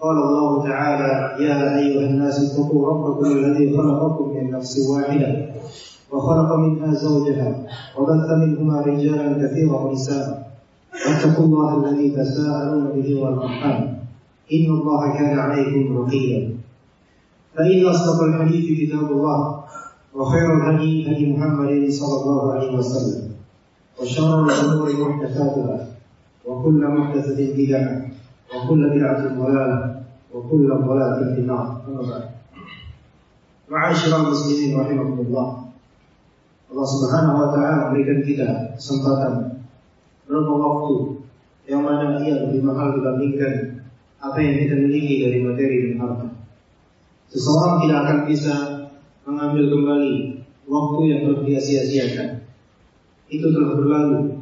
[0.00, 5.46] قال الله تعالى يا أيها الناس اتقوا ربكم الذي خلقكم من نفس واحدة
[6.12, 7.66] وخلق منها زوجها
[7.98, 10.50] وبث منهما رجالا كثيرا ونساء.
[11.06, 13.98] واتقوا الله الذي تساءلون به والأرحام.
[14.52, 16.54] إن الله كان عليكم رقيبا.
[17.54, 19.60] فإن أصدق الحديث كتاب الله
[20.14, 23.22] وخير الهدي هدي محمد صلى الله عليه وسلم.
[24.02, 25.86] وشر الأمور محدثاتها.
[26.46, 28.10] وكل محدثة بدعة.
[28.59, 30.03] وكل بدعة ضلالة
[30.33, 32.23] وكل ضلالة في النار أما بعد
[33.69, 35.65] معاشر المسلمين رحمكم الله
[36.65, 39.63] Allah Subhanahu wa taala memberikan kita kesempatan
[40.25, 41.23] beberapa waktu
[41.69, 43.85] yang mana ia lebih mahal dibandingkan
[44.19, 46.27] apa yang kita miliki dari materi dan harta.
[47.29, 48.55] Seseorang tidak akan bisa
[49.29, 50.13] mengambil kembali
[50.65, 52.29] waktu yang telah dia sia-siakan.
[53.29, 54.41] Itu telah berlalu.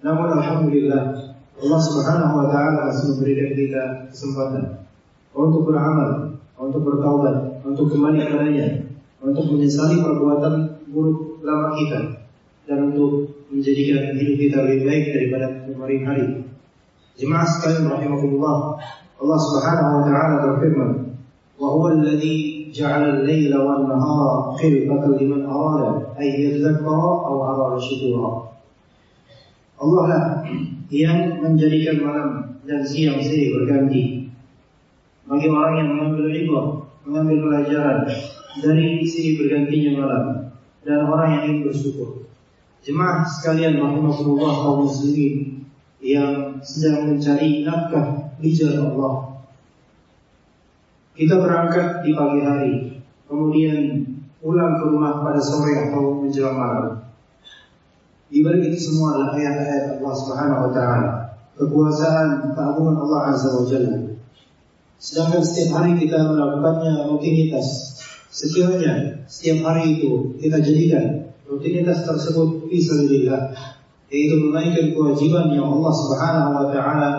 [0.00, 1.27] Namun alhamdulillah
[1.59, 4.87] Allah Subhanahu wa taala masih memberikan kita kesempatan
[5.35, 8.87] untuk beramal, untuk bertaubat, untuk kembali kepadanya,
[9.19, 11.99] untuk menyesali perbuatan buruk lama kita
[12.63, 16.25] dan untuk menjadikan hidup kita lebih baik daripada kemarin hari.
[17.19, 18.79] Jemaah sekalian rahimakumullah,
[19.19, 20.91] Allah Subhanahu wa taala berfirman,
[21.59, 28.58] "Wa huwa alladhi ja'ala al-laila wan nahara khilfatan liman arada ay yadhakkara aw arada syukura."
[29.79, 30.23] Allah lah
[30.91, 32.29] yang menjadikan malam
[32.67, 34.27] dan siang silih berganti
[35.29, 36.67] bagi orang yang mengambil ibadah,
[37.05, 37.97] mengambil pelajaran
[38.59, 40.25] dari silih bergantinya malam
[40.81, 42.25] dan orang yang ingin bersyukur.
[42.81, 45.69] Jemaah sekalian rahimahullah kaum muslimin
[46.01, 49.15] yang sedang mencari nafkah di jalan Allah.
[51.13, 52.73] Kita berangkat di pagi hari,
[53.27, 54.07] kemudian
[54.39, 57.08] pulang ke rumah pada sore atau menjelang malam.
[58.29, 61.09] Di itu semua adalah ayat-ayat Allah Subhanahu wa taala,
[61.57, 63.97] kekuasaan keagungan Allah Azza wa Jalla.
[65.01, 67.97] Sedangkan setiap hari kita melakukannya rutinitas.
[68.29, 73.57] Sekiranya setiap hari itu kita jadikan rutinitas tersebut fisabilillah
[74.13, 77.09] yaitu menaikkan kewajiban yang Allah Subhanahu wa taala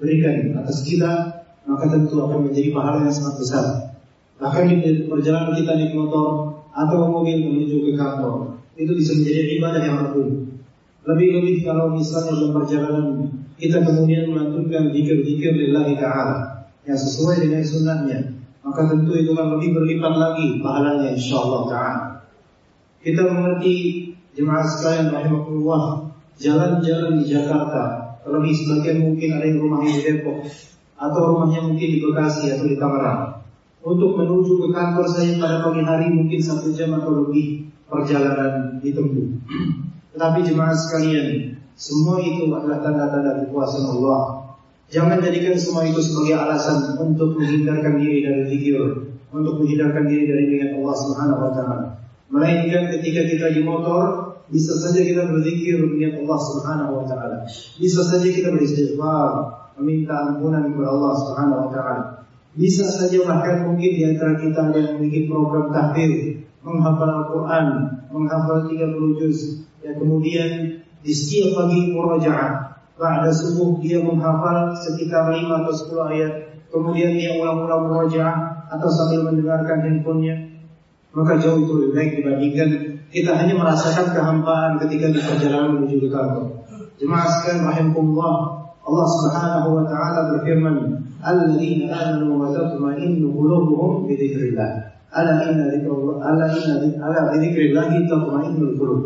[0.00, 3.64] berikan atas kita maka tentu akan menjadi pahala yang sangat besar.
[4.40, 4.76] Bahkan di
[5.12, 10.32] perjalanan kita naik motor atau mobil menuju ke kantor itu bisa menjadi ibadah yang agung.
[11.02, 13.06] Lebih-lebih kalau misalnya dalam perjalanan
[13.58, 19.74] kita kemudian melantunkan zikir-zikir lillahi ta'ala yang sesuai dengan sunnahnya maka tentu itu akan lebih
[19.74, 22.02] berlipat lagi pahalanya insyaallah taala.
[23.02, 23.74] Kita mengerti
[24.38, 30.46] jemaah sekalian rahimakumullah, jalan-jalan di Jakarta, terlebih sebagian mungkin ada yang rumahnya di Depok
[30.94, 33.41] atau rumahnya mungkin di Bekasi atau di Tangerang.
[33.82, 39.26] Untuk menuju ke kantor saya pada pagi hari mungkin satu jam atau lebih perjalanan ditempuh.
[40.14, 44.42] Tetapi jemaah sekalian, semua itu adalah tanda-tanda kekuasaan Allah
[44.92, 48.76] Jangan jadikan semua itu sebagai alasan untuk menghindarkan diri dari zikir,
[49.32, 51.86] untuk menghindarkan diri dari ingat Allah Subhanahu wa taala.
[52.28, 57.48] Melainkan ketika kita di motor, bisa saja kita berzikir mengingat Allah Subhanahu wa taala.
[57.80, 59.28] Bisa saja kita beristighfar,
[59.80, 62.04] meminta ampunan kepada Allah Subhanahu wa taala.
[62.52, 67.66] Bisa saja bahkan mungkin di antara kita yang memiliki program tahfidz, menghafal Al-Qur'an,
[68.12, 75.42] menghafal 30 juz, ya kemudian di setiap pagi murajaah Ba'da subuh dia menghafal sekitar 5
[75.48, 76.32] atau 10 ayat.
[76.72, 80.56] Kemudian dia ulang-ulang murojaah Atau sambil mendengarkan handphonenya
[81.12, 82.68] Maka jauh itu lebih baik dibandingkan
[83.12, 86.64] Kita hanya merasakan kehampaan ketika di perjalanan menuju ke kantor.
[86.96, 90.76] Jemaah sekalian rahimahullah Allah subhanahu wa ta'ala berfirman
[91.22, 98.74] Alladzina amanu wa tatma'innu qulubuhum bi dzikrillah Ala inna dzikrullah ala inna ala dzikrillah tatma'innul
[98.74, 99.00] qulub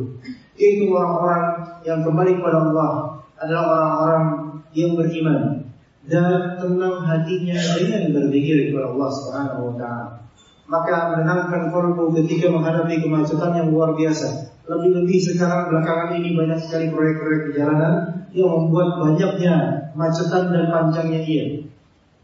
[0.57, 1.45] Itu orang-orang
[1.85, 2.91] yang kembali kepada Allah
[3.37, 4.27] adalah orang-orang
[4.73, 5.67] yang beriman
[6.07, 10.07] dan tenang hatinya dengan berzikir kepada Allah Subhanahu wa taala.
[10.67, 14.55] Maka menenangkan kalbu ketika menghadapi kemacetan yang luar biasa.
[14.67, 19.55] Lebih-lebih sekarang belakangan ini banyak sekali proyek-proyek perjalanan yang membuat banyaknya
[19.93, 21.45] macetan dan panjangnya ia.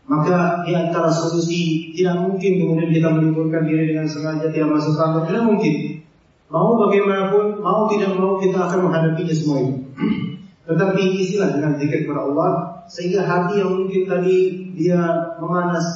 [0.06, 5.22] Maka di antara solusi tidak mungkin kemudian kita meliburkan diri dengan sengaja tidak masuk kantor
[5.30, 5.74] tidak mungkin.
[6.52, 9.74] Mau bagaimanapun, mau tidak mau kita akan menghadapinya semua itu.
[10.68, 12.50] Tetapi isilah dengan zikir kepada Allah
[12.92, 14.36] sehingga hati yang mungkin tadi
[14.76, 15.00] dia
[15.40, 15.86] memanas,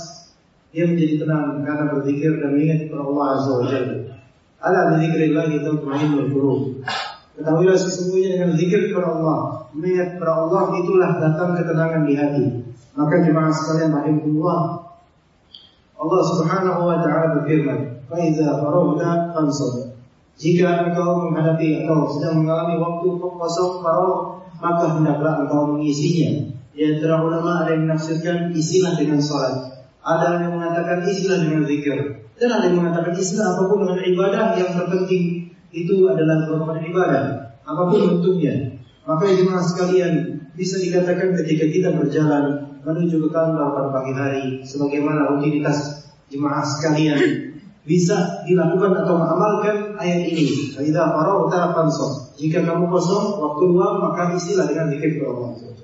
[0.72, 3.96] dia menjadi tenang karena berzikir dan mengingat kepada Allah Azza wa Jalla.
[4.56, 6.60] Ala dzikrillah tatma'innul qulub.
[7.36, 9.38] Ketahuilah sesungguhnya dengan zikir kepada Allah,
[9.74, 12.44] mengingat kepada Allah itulah datang ketenangan di hati.
[12.96, 14.60] Maka jemaah sekalian rahimahullah,
[15.96, 19.96] Allah Subhanahu wa taala berfirman, "Fa idza faragta fansab."
[20.36, 26.52] Jika engkau menghadapi atau sedang mengalami waktu kosong faragh, maka hendaklah engkau mengisinya.
[26.76, 29.80] Di antara ulama ada yang menafsirkan isilah dengan salat.
[30.04, 31.96] Ada yang mengatakan isilah dengan zikir.
[32.36, 37.24] Dan ada yang mengatakan isilah apa pun dengan ibadah yang terpenting itu adalah merupakan ibadah.
[37.64, 38.76] Apa pun bentuknya.
[39.06, 40.14] Maka jemaah sekalian
[40.58, 47.54] bisa dikatakan ketika kita berjalan menuju ke kantor pada pagi hari sebagaimana rutinitas jemaah sekalian
[47.86, 50.74] bisa dilakukan atau mengamalkan ayat ini.
[50.74, 52.34] Idza faragta fansab.
[52.34, 55.76] Jika kamu kosong waktu luang maka isilah dengan zikir kepada Allah.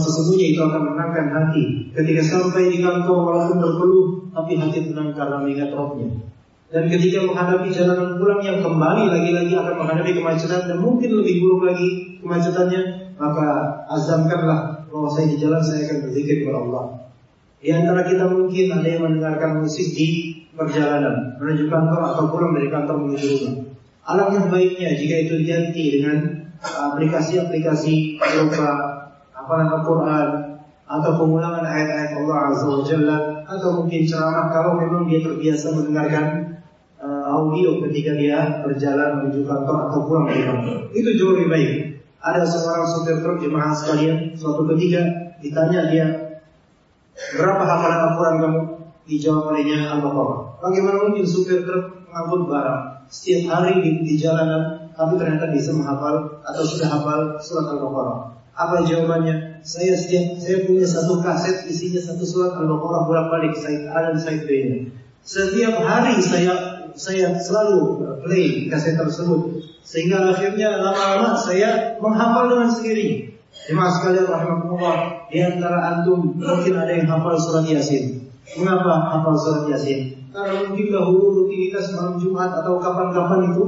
[0.00, 1.92] Sesungguhnya itu akan menenangkan hati.
[1.92, 6.08] Ketika sampai di kantor walaupun berpeluh, tapi hati tenang karena mengingat rohnya.
[6.72, 11.70] Dan ketika menghadapi jalanan pulang yang kembali lagi-lagi akan menghadapi kemacetan dan mungkin lebih buruk
[11.70, 13.48] lagi kemacetannya, maka
[13.92, 16.84] azamkanlah bahwa saya di jalan saya akan berzikir kepada Allah.
[17.64, 22.68] Di antara kita mungkin ada yang mendengarkan musik di perjalanan menuju kantor atau pulang dari
[22.70, 23.54] kantor menuju rumah.
[24.04, 26.16] Alangkah baiknya jika itu diganti dengan
[26.60, 28.68] aplikasi-aplikasi berupa
[29.32, 30.28] hafalan Al-Quran
[30.84, 33.16] atau pengulangan ayat-ayat Allah Azza wa Jalla
[33.48, 36.53] atau mungkin ceramah kalau memang dia terbiasa mendengarkan uh,
[37.34, 40.76] audio ketika dia berjalan menuju kantor atau pulang dari kantor.
[40.94, 41.70] Itu jauh lebih baik.
[42.24, 45.02] Ada seorang supir truk jemaah sekalian suatu ketika
[45.42, 46.06] ditanya dia
[47.36, 48.60] berapa hafalan Al-Quran kamu?
[49.04, 50.64] Dijawab olehnya Al-Baqarah.
[50.64, 52.82] Bagaimana mungkin supir truk mengangkut barang
[53.12, 58.18] setiap hari di, di jalanan tapi ternyata bisa menghafal atau sudah hafal surat Al-Baqarah?
[58.54, 59.60] Apa jawabannya?
[59.66, 64.16] Saya setiap saya punya satu kaset isinya satu surat Al-Baqarah bolak-balik Said A dan.
[65.24, 73.36] Setiap hari saya saya selalu play kaset tersebut sehingga akhirnya lama-lama saya menghafal dengan sendiri.
[73.64, 74.98] Jemaah sekalian rahimahullah,
[75.30, 78.28] di antara antum mungkin ada yang hafal surat Yasin.
[78.60, 80.28] Mengapa hafal surat Yasin?
[80.34, 83.62] Karena mungkin dahulu rutinitas malam Jumat atau kapan-kapan itu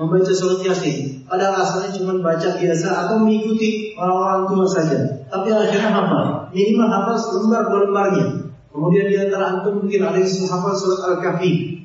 [0.00, 1.28] membaca surat Yasin.
[1.28, 4.98] Padahal asalnya cuma baca biasa atau mengikuti orang-orang tua saja.
[5.28, 6.26] Tapi akhirnya hafal.
[6.54, 8.26] Minimal hafal selembar dua lembarnya.
[8.72, 11.77] Kemudian di antara antum mungkin ada yang hafal surat Al-Kahfi.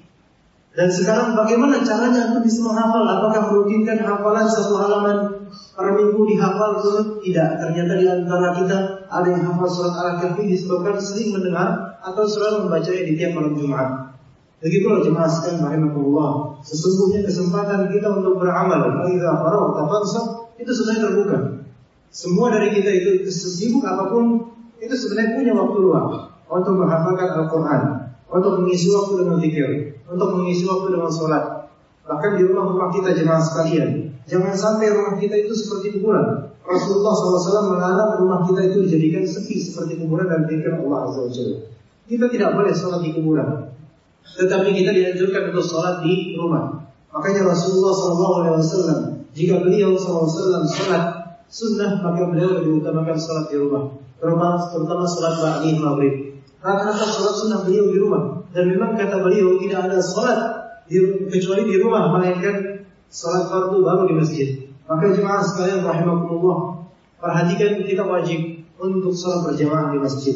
[0.74, 3.06] Dan sekarang bagaimana caranya antum bisa menghafal?
[3.06, 5.18] Apakah merutinkan hafalan satu halaman
[5.78, 6.81] per minggu dihafal?
[7.22, 7.50] Tidak.
[7.62, 13.04] Ternyata di antara kita ada yang hafal surat Al-Kahfi disebabkan sering mendengar atau selalu membacanya
[13.06, 14.18] di tiap malam Jumat.
[14.66, 16.31] Begitulah jemaah sekalian rahimahullah.
[16.66, 20.25] Sesungguhnya kesempatan kita untuk beramal, idza faragta fansab,
[20.56, 21.38] itu sebenarnya terbuka.
[22.10, 26.08] Semua dari kita itu sesibuk apa pun itu sebenarnya punya waktu luang
[26.48, 27.81] untuk menghafalkan Al-Quran,
[28.34, 29.70] untuk mengisi waktu dengan zikir,
[30.10, 31.70] untuk mengisi waktu dengan sholat.
[32.04, 36.50] Bahkan di rumah-rumah kita jemaah sekalian, jangan sampai rumah kita itu seperti kuburan.
[36.64, 41.32] Rasulullah SAW melarang rumah kita itu dijadikan sepi seperti kuburan dan zikir Allah Azza wa
[41.32, 41.60] Jalla.
[42.10, 43.50] Kita tidak boleh sholat di kuburan.
[44.24, 46.88] Tetapi kita dianjurkan untuk sholat di rumah.
[47.14, 53.94] Makanya Rasulullah SAW jika beliau SAW sholat sunnah maka beliau lebih utamakan sholat di rumah.
[54.18, 56.33] Terutama sholat ba'di maghrib.
[56.63, 58.48] Rata-rata sholat sunnah beliau di rumah.
[58.56, 60.39] Dan memang kata beliau tidak ada sholat
[60.88, 60.96] di,
[61.27, 64.48] kecuali di rumah melainkan sholat fardu baru di masjid.
[64.88, 66.88] Maka jemaah sekalian rahimakumullah
[67.20, 70.36] perhatikan kita wajib untuk sholat berjamaah di masjid.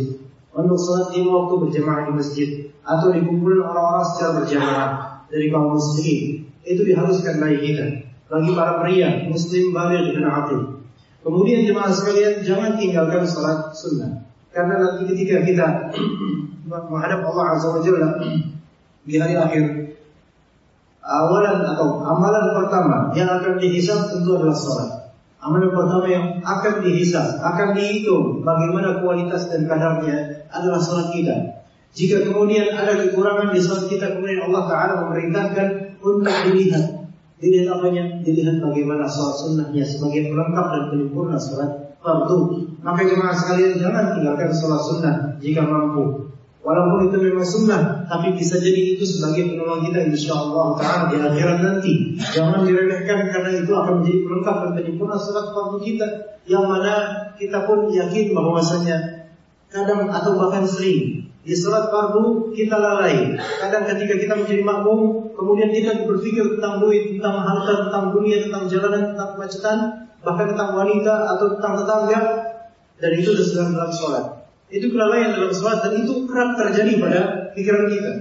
[0.51, 2.50] Untuk sholat di waktu berjamaah di masjid
[2.84, 4.89] atau dikumpulkan orang-orang secara berjamaah
[5.27, 7.86] dari kaum muslimin itu diharuskan bagi kita
[8.27, 10.62] bagi para pria muslim balik dan aktif
[11.24, 15.68] kemudian jemaah sekalian jangan tinggalkan salat sunnah karena nanti ketika kita
[16.68, 18.10] menghadap Allah azza wa jalla
[19.08, 19.63] di hari akhir
[21.04, 27.39] awalan atau amalan pertama yang akan dihisab tentu adalah salat amalan pertama yang akan dihisab
[27.39, 31.58] akan dihitung bagaimana kualitas dan kadarnya adalah salat kita
[31.98, 36.97] jika kemudian ada kekurangan di salat kita, kemudian Allah Taala memerintahkan untuk dilihat.
[37.38, 38.03] Dilihat apanya?
[38.25, 42.65] Dilihat bagaimana salat sunnahnya sebagai pelengkap dan penyempurna salat fardu.
[42.82, 46.34] Maka jemaah sekalian jangan tinggalkan salat sunnah jika mampu.
[46.65, 51.15] Walaupun itu memang sunnah, tapi bisa jadi itu sebagai penolong kita insya Allah Taala di
[51.22, 51.94] akhirat nanti.
[52.20, 56.08] Jangan diremehkan karena itu akan menjadi pelengkap dan penyempurna salat fardu kita.
[56.44, 56.94] Yang mana
[57.39, 58.98] kita pun yakin bahwasanya
[59.72, 63.39] kadang atau bahkan sering di salat fardu kita lalai.
[63.39, 68.65] Kadang ketika kita menjadi makmum, kemudian kita berpikir tentang duit, tentang harta, tentang dunia, tentang
[68.65, 69.77] jalanan, tentang kemacetan,
[70.25, 72.20] bahkan tentang wanita atau tentang tetangga,
[72.98, 74.25] dan itu sedang dalam sholat.
[74.67, 77.22] Itu kelalaian dalam sholat dan itu kerap terjadi pada
[77.56, 78.12] pikiran kita.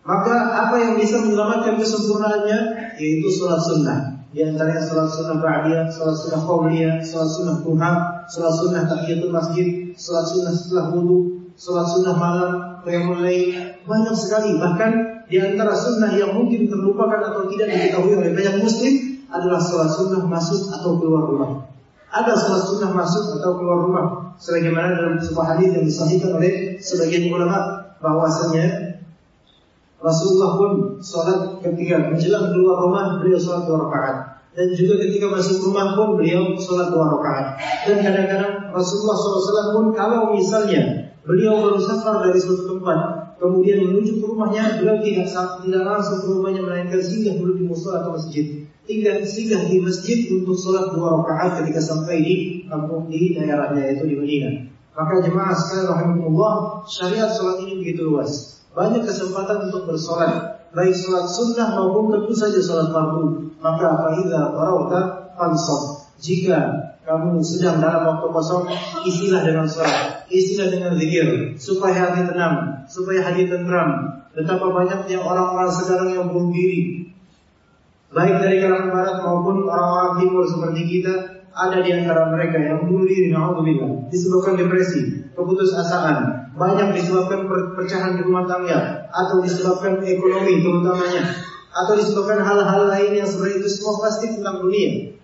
[0.00, 0.34] Maka
[0.68, 2.58] apa yang bisa menyelamatkan kesempurnaannya
[3.00, 3.98] yaitu sholat sunnah.
[4.30, 7.92] Di antaranya sholat sunnah ba'diyah, sholat sunnah qabliyah, sholat sunnah duha,
[8.30, 12.52] sholat sunnah tahiyatul masjid, sholat sunnah setelah wudhu, sholat sunnah malam,
[12.86, 14.54] qiyamul lail, banyak sekali.
[14.56, 14.90] Bahkan
[15.30, 18.94] di antara sunnah yang mungkin terlupakan atau tidak diketahui oleh banyak muslim
[19.30, 21.50] adalah sholat sunnah masuk atau keluar rumah.
[22.10, 24.06] Ada sholat sunnah masuk atau keluar rumah.
[24.42, 28.98] Sebagaimana dalam sebuah hadis yang disahihkan oleh sebagian ulama bahwasanya
[30.00, 30.70] Rasulullah pun
[31.04, 34.16] sholat ketika menjelang keluar rumah beliau sholat dua rakaat
[34.56, 37.46] dan juga ketika masuk rumah pun beliau sholat dua rakaat
[37.84, 42.98] dan kadang-kadang Rasulullah SAW pun kalau misalnya beliau baru safar dari suatu tempat
[43.40, 45.32] kemudian menuju ke rumahnya beliau tidak
[45.64, 50.18] tidak langsung ke rumahnya melainkan singgah dulu di musola atau masjid tinggal singgah di masjid
[50.34, 54.54] untuk sholat dua rakaat ketika sampai di kampung di daerahnya yaitu di Madinah.
[54.90, 56.54] Maka jemaah sekalian rahimahullah,
[56.90, 58.60] syariat sholat ini begitu luas.
[58.74, 63.54] Banyak kesempatan untuk bersolat, baik sholat sunnah maupun tentu saja sholat fardu.
[63.62, 65.00] Maka faida farauta
[65.38, 66.10] fansab.
[66.20, 66.58] Jika
[67.00, 68.68] kamu sedang dalam waktu kosong,
[69.08, 74.20] isilah dengan sholat, isilah dengan zikir, supaya hati tenang, supaya hati tentram.
[74.30, 77.10] Betapa banyaknya orang-orang sekarang yang bunuh diri,
[78.14, 81.14] baik dari kalangan barat maupun orang-orang timur seperti kita
[81.50, 88.22] ada di antara mereka yang bunuh diri naudzubillah disebabkan depresi, keputusasaan, banyak disebabkan perpecahan di
[88.22, 91.22] rumah tangga atau disebabkan ekonomi terutamanya
[91.70, 95.19] atau disebabkan hal-hal lain yang sebenarnya itu semua pasti tentang dunia.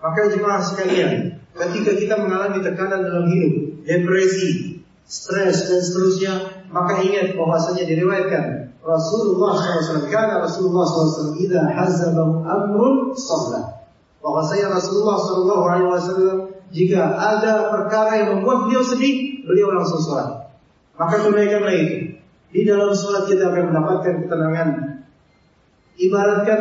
[0.00, 6.32] Maka jemaah sekalian, ketika kita mengalami tekanan dalam hidup, depresi, stres dan seterusnya,
[6.68, 13.82] maka ingat bahwasanya diriwayatkan Rasulullah SAW karena Rasulullah SAW Ida hazabahu amrun sholat
[14.22, 20.50] bahwasanya Rasulullah SAW jika ada perkara yang membuat beliau sedih beliau langsung sholat.
[20.98, 21.96] Maka tunaikanlah itu.
[22.50, 24.68] Di dalam sholat kita akan mendapatkan ketenangan.
[25.96, 26.60] Ibaratkan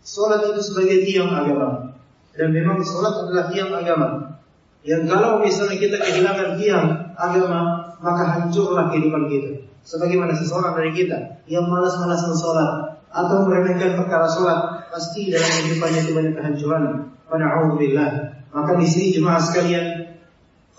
[0.00, 1.91] sholat itu sebagai tiang agama
[2.36, 4.08] dan memang sholat adalah tiang agama
[4.82, 7.60] yang kalau misalnya kita kehilangan tiang agama
[8.02, 14.86] maka hancurlah kehidupan kita Sebagaimana seseorang dari kita yang malas-malasan sholat atau meremehkan perkara sholat,
[14.94, 16.82] pasti dalam kehidupannya itu banyak kehancuran.
[17.26, 18.10] Pana'udzubillah.
[18.54, 20.14] Maka di sini jemaah sekalian,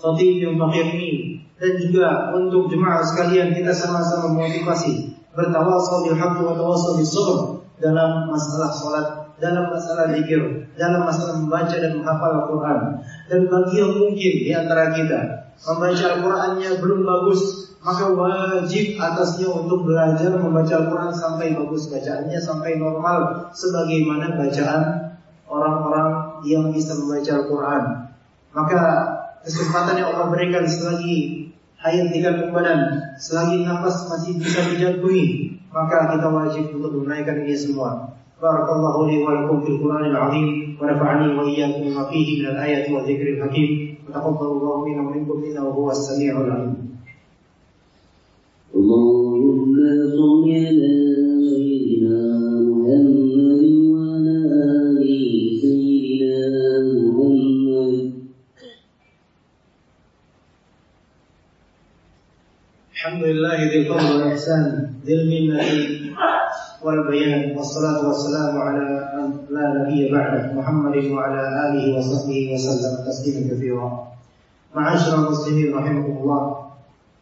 [0.00, 7.10] khatib yang ini dan juga untuk jemaah sekalian kita sama-sama memotivasi bertawassul bil wa bis
[7.10, 9.06] sabr dalam masalah sholat,
[9.42, 12.78] dalam masalah zikir, dalam masalah membaca dan menghafal Al-Quran.
[13.26, 15.20] Dan bagi yang mungkin di antara kita
[15.66, 17.40] membaca Al-Qurannya belum bagus,
[17.82, 24.82] maka wajib atasnya untuk belajar membaca Al-Quran sampai bagus bacaannya, sampai normal sebagaimana bacaan
[25.50, 27.82] orang-orang yang bisa membaca Al-Quran.
[28.54, 28.80] Maka
[29.42, 31.50] kesempatan yang Allah berikan selagi
[31.84, 32.24] hayat di
[33.20, 38.16] selagi nafas masih bisa dijalani, maka kita wajib untuk menaikkan ini semua.
[38.44, 43.70] بارك الله لي ولكم في القرآن العظيم ونفعني وإياكم بما فيه من الآية والذكر الحكيم.
[44.08, 46.93] وتقبل الله منا ومنكم إنه هو السميع العليم.
[68.13, 68.85] والسلام على
[69.17, 74.07] من لا نبي بعده محمد وعلى آله وصحبه وسلم تسليما كثيرا
[74.75, 76.41] معاشر المسلمين رحمكم الله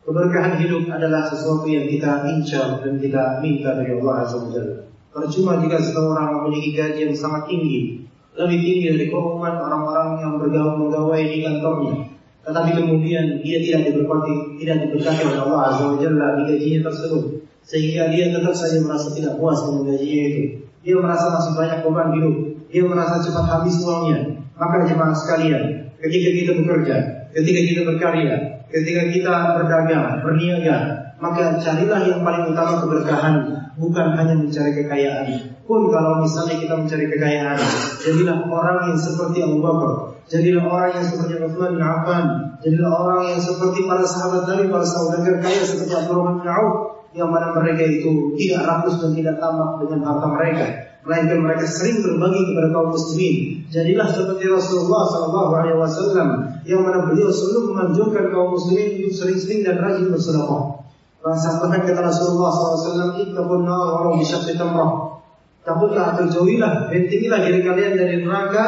[0.08, 4.88] Keberkahan hidup adalah sesuatu yang kita incar dan kita minta dari Allah Azza wa Jalla.
[5.12, 8.08] Percuma jika seseorang memiliki gaji yang sangat tinggi,
[8.39, 12.08] lebih tinggi dari keumuman orang-orang yang bergaul menggawai di kantornya.
[12.48, 17.24] Tetapi kemudian dia tidak diberkati, tidak diberkati oleh Allah Azza wa Jalla di gajinya tersebut.
[17.67, 20.61] Sehingga dia tetap saja merasa tidak puas dengan gajinya itu.
[20.83, 22.37] Dia merasa masih banyak beban hidup.
[22.69, 24.19] Dia merasa cepat habis uangnya.
[24.59, 26.97] Maka jemaah sekalian, ketika kita bekerja,
[27.35, 30.77] ketika kita berkarya, Ketika kita berdagang, berniaga,
[31.21, 33.35] maka carilah yang paling utama keberkahan,
[33.77, 35.29] bukan hanya mencari kekayaan.
[35.69, 37.61] Pun kalau misalnya kita mencari kekayaan,
[38.01, 42.25] jadilah orang yang seperti Abu Bakar, jadilah orang yang seperti Uthman bin Affan,
[42.65, 47.28] jadilah orang yang seperti para sahabat Nabi, para saudagar kaya seperti Abdurrahman bin Auf, yang
[47.28, 50.66] mana mereka itu tidak rakus dan tidak tamak dengan harta mereka
[51.02, 53.35] melainkan mereka sering berbagi kepada kaum muslimin.
[53.75, 56.28] Jadilah seperti Rasulullah Sallallahu Alaihi Wasallam
[56.62, 60.62] yang mana beliau selalu menganjurkan kaum muslimin untuk sering-sering dan rajin bersedekah.
[61.23, 65.23] Bahkan kata Rasulullah SAW, Ittaqun nar walau bisyaqqi tamrah.
[65.62, 68.64] Takutlah atau jauhilah, bentinilah diri kalian dari neraka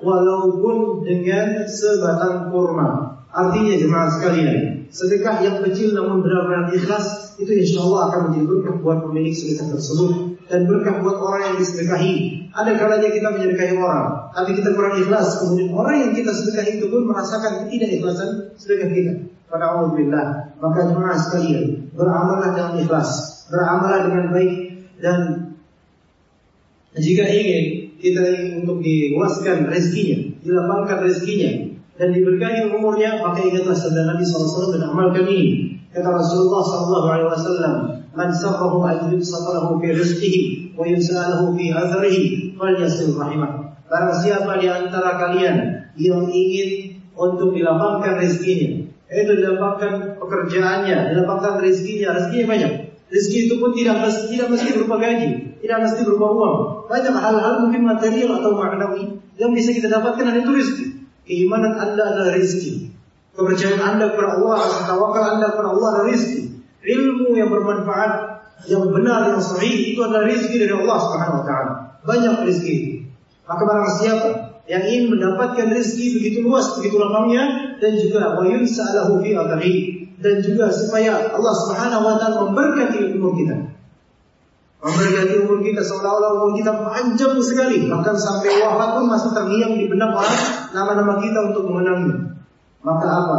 [0.00, 3.20] walaupun dengan sebatang kurma.
[3.28, 4.56] Artinya jemaah sekalian,
[4.88, 9.76] sedekah yang kecil namun benar-benar ikhlas itu insya Allah akan menjadi berkah buat pemilik sedekah
[9.76, 10.10] tersebut
[10.48, 12.14] dan berkah buat orang yang disedekahi.
[12.56, 15.44] Ada kalanya kita menyedekahi orang, tapi kita kurang ikhlas.
[15.44, 19.12] Kemudian orang yang kita sedekahi itu pun merasakan ketidakikhlasan sedekah kita.
[19.48, 23.10] Pada Allah, maka jemaah sekalian beramallah dengan ikhlas,
[23.48, 24.52] beramallah dengan baik
[25.00, 25.18] dan
[26.98, 31.50] jika ingin kita ingin untuk diluaskan rezekinya, dilapangkan rezekinya,
[31.98, 35.74] dan diberkahi umurnya, maka ingatlah sabda Nabi SAW dan amalkan ini.
[35.90, 40.42] Kata Rasulullah SAW, Man sarrahu an yubsatalahu fi rizqihi
[40.78, 43.78] wa yusa'alahu fi atharihi falyasil rahimah.
[43.86, 45.56] Barang siapa di antara kalian
[45.98, 52.72] yang ingin untuk dilapangkan rezekinya, itu dilapangkan pekerjaannya, dilapangkan rezekinya, rezekinya banyak.
[53.08, 55.28] Rezeki itu pun tidak mesti, tidak mesti berupa gaji,
[55.64, 56.56] tidak mesti berupa uang.
[56.92, 59.02] Banyak hal-hal mungkin material atau maknawi
[59.40, 60.97] yang bisa kita dapatkan dan itu rezeki.
[61.28, 62.88] Keimanan Anda adalah rezeki.
[63.36, 64.58] Kepercayaan Anda kepada Allah,
[64.88, 66.42] tawakal Anda kepada Allah adalah rezeki.
[66.88, 68.12] Ilmu yang bermanfaat,
[68.66, 71.72] yang benar, yang sahih itu adalah rezeki dari Allah Subhanahu wa taala.
[72.08, 72.92] Banyak rezeki itu.
[73.44, 74.28] Maka barang siapa
[74.68, 79.36] yang ingin mendapatkan rezeki begitu luas, begitu lapangnya dan juga wa yunsa'alahu fi
[80.18, 83.56] dan juga supaya Allah Subhanahu wa taala memberkati umur kita.
[84.78, 89.90] Memberkati umur kita seolah-olah umur kita panjang sekali, bahkan sampai wafat pun masih terngiang di
[89.90, 90.38] benak orang
[90.70, 92.38] nama-nama kita untuk mengenangnya.
[92.86, 93.38] Maka apa?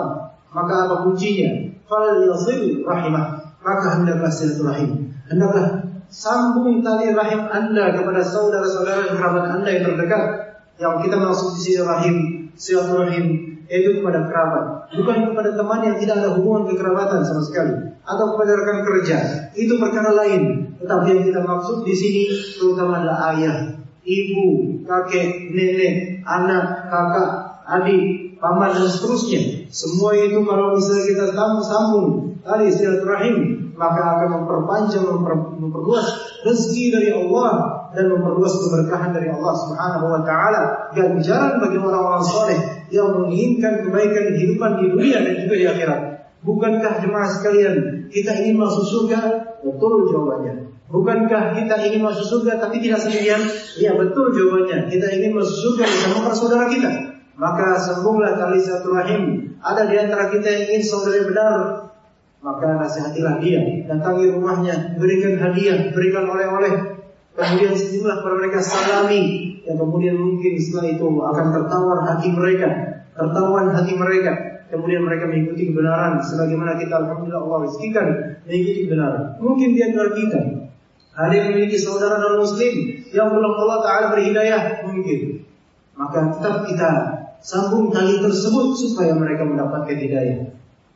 [0.51, 1.71] Maka apa kuncinya?
[1.87, 3.55] Fal yasil rahimah.
[3.63, 5.15] Maka hendaklah silaturahim.
[5.31, 10.23] Hendaklah sambung tali rahim Anda kepada saudara-saudara dan kerabat Anda yang terdekat.
[10.75, 12.15] Yang kita maksud di sini rahim,
[12.59, 13.25] silaturahim
[13.69, 18.51] itu kepada kerabat, bukan kepada teman yang tidak ada hubungan kekerabatan sama sekali, atau kepada
[18.57, 19.17] rekan kerja.
[19.53, 20.68] Itu perkara lain.
[20.79, 22.23] Tetapi yang kita maksud di sini
[22.55, 23.57] terutama adalah ayah,
[24.07, 27.29] ibu, kakek, nenek, anak, kakak,
[27.67, 29.67] adik, paman dan seterusnya.
[29.69, 32.07] Semua itu kalau misalnya kita sambung, sambung
[32.41, 33.35] tali silaturahim,
[33.75, 36.07] maka akan memperpanjang, memper, memperluas
[36.47, 37.51] rezeki dari Allah
[37.91, 40.61] dan memperluas keberkahan dari Allah Subhanahu wa taala.
[40.95, 46.01] Ganjaran bagi orang-orang soleh yang menginginkan kebaikan kehidupan di dunia dan juga di akhirat.
[46.39, 47.75] Bukankah jemaah sekalian
[48.07, 49.48] kita ingin masuk surga?
[49.65, 50.71] Betul jawabannya.
[50.89, 53.41] Bukankah kita ingin masuk surga tapi tidak sendirian?
[53.77, 54.89] Ya betul jawabannya.
[54.89, 56.89] Kita ingin masuk surga bersama para saudara kita.
[57.39, 59.23] Maka sambunglah tali silaturahim.
[59.59, 61.53] Ada di antara kita yang ingin saudara benar,
[62.39, 67.03] maka nasihatilah dia, datangi rumahnya, berikan hadiah, berikan oleh-oleh,
[67.35, 69.23] kemudian sejumlah kepada mereka salami,
[69.67, 72.69] yang kemudian mungkin setelah itu akan tertawar hati mereka,
[73.11, 74.31] tertawan hati mereka,
[74.69, 78.05] kemudian mereka mengikuti kebenaran sebagaimana kita alhamdulillah Allah rezekikan
[78.45, 79.23] mengikuti kebenaran.
[79.41, 80.39] Mungkin di antara kita
[81.19, 82.73] ada yang memiliki saudara non muslim
[83.11, 85.43] yang belum Allah taala beri hidayah mungkin.
[85.99, 86.89] Maka tetap kita
[87.43, 90.47] sambung tali tersebut supaya mereka mendapatkan hidayah.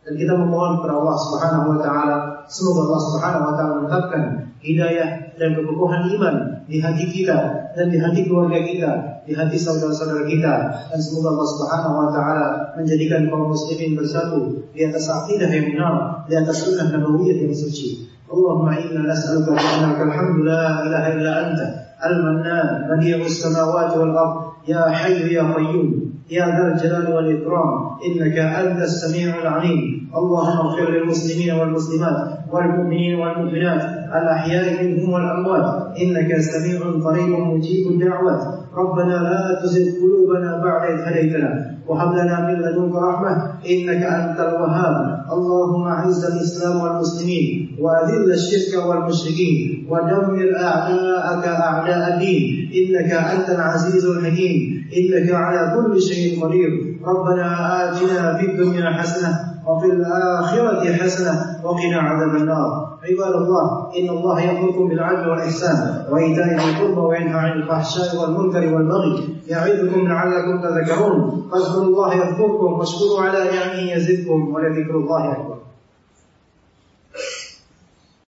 [0.04, 4.24] Dan kita memohon kepada Allah Subhanahu wa taala semoga Allah Subhanahu wa taala menetapkan
[4.64, 8.92] hidayah dan kekokohan iman di hati kita dan di hati keluarga kita,
[9.28, 10.54] di hati saudara-saudara kita
[10.88, 12.48] dan semoga Allah Subhanahu wa taala
[12.80, 18.08] menjadikan kaum muslimin bersatu di atas akidah yang benar, di atas sunnah nabawiyah yang suci.
[18.32, 20.04] Allahumma inna nas'aluka bi annaka
[20.42, 21.66] la ilaha illa anta
[22.02, 24.34] al-mannan badi'us samawati wal ard
[24.66, 30.10] ya hayyu ya qayyum يا ذا الجلال والإكرام إنك أنت السميع العليم.
[30.18, 32.18] اللهم اغفر للمسلمين والمسلمات
[32.52, 33.82] والمؤمنين والمؤمنات
[34.16, 35.98] الأحياء منهم والأموات.
[36.02, 38.42] إنك سميع قريب مجيب الدعوات.
[38.76, 41.73] ربنا لا تزغ قلوبنا بعد إذ هديتنا.
[41.88, 45.26] وهب لنا من لدنك رحمة إنك أنت الوهاب.
[45.32, 52.72] اللهم أعز الإسلام والمسلمين وأذل الشرك والمشركين ودمر أعداءك أعداء الدين.
[52.76, 54.86] إنك أنت العزيز الحكيم.
[54.98, 56.70] إنك على كل شيء قدير.
[57.06, 57.46] ربنا
[57.84, 62.93] آتنا في الدنيا حسنة وفي الآخرة حسنة وقنا عذاب النار.
[63.04, 63.66] عباد الله
[64.00, 69.14] إن الله يأمركم بالعدل والإحسان وإيتاء ذي القربى وينهى عن الفحشاء والمنكر والبغي
[69.48, 71.50] يعظكم لعلكم تذكرون.
[71.52, 75.58] فاذكروا الله يذكركم واشكروا على نعمه يزدكم ولذكر الله أكبر.